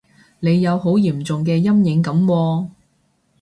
[0.39, 2.69] 你有好嚴重嘅陰影噉喎